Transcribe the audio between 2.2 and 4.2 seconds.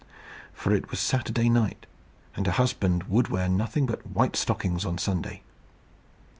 and her husband would wear nothing but